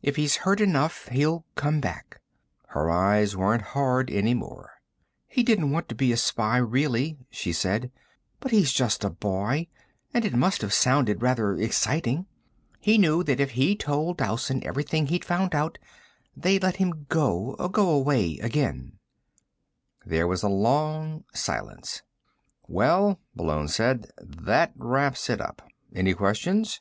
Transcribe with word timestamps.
If 0.00 0.16
he's 0.16 0.36
hurt 0.48 0.62
enough, 0.62 1.08
he'll 1.08 1.44
come 1.54 1.78
back." 1.78 2.22
Her 2.68 2.90
eyes 2.90 3.36
weren't 3.36 3.76
hard 3.76 4.10
any 4.10 4.32
more. 4.32 4.72
"He 5.26 5.42
didn't 5.42 5.70
want 5.72 5.90
to 5.90 5.94
be 5.94 6.10
a 6.10 6.16
spy, 6.16 6.56
really," 6.56 7.18
she 7.28 7.52
said, 7.52 7.92
"but 8.40 8.50
he's 8.50 8.72
just 8.72 9.04
a 9.04 9.10
boy, 9.10 9.66
and 10.14 10.24
it 10.24 10.32
must 10.32 10.62
have 10.62 10.72
sounded 10.72 11.20
rather 11.20 11.54
exciting. 11.54 12.24
He 12.80 12.96
knew 12.96 13.22
that 13.24 13.40
if 13.40 13.50
he 13.50 13.76
told 13.76 14.16
Dowson 14.16 14.64
everything 14.64 15.08
he'd 15.08 15.22
found 15.22 15.54
out, 15.54 15.76
they'd 16.34 16.62
let 16.62 16.76
him 16.76 17.04
go 17.10 17.54
go 17.70 17.90
away 17.90 18.38
again." 18.38 18.98
There 20.06 20.26
was 20.26 20.42
a 20.42 20.48
long 20.48 21.24
silence. 21.34 22.00
"Well," 22.66 23.20
Malone 23.34 23.68
said, 23.68 24.06
"that 24.18 24.74
about 24.76 24.86
wraps 24.86 25.28
it 25.28 25.42
up. 25.42 25.60
Any 25.94 26.14
questions?" 26.14 26.80